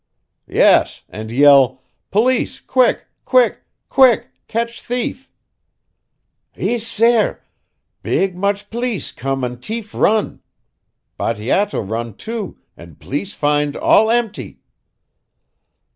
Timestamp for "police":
2.09-2.59